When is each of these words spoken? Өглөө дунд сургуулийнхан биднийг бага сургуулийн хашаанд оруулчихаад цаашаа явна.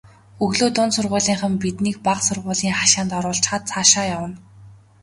Өглөө 0.43 0.69
дунд 0.75 0.93
сургуулийнхан 0.95 1.53
биднийг 1.63 1.97
бага 2.07 2.21
сургуулийн 2.27 2.77
хашаанд 2.79 3.11
оруулчихаад 3.17 3.63
цаашаа 3.69 4.05
явна. 4.17 4.35